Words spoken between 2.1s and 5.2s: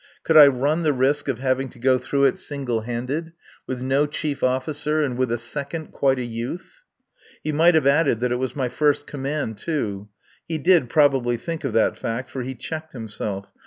it single handed, with no chief officer and